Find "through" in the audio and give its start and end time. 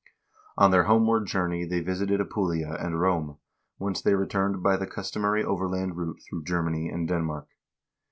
6.27-6.43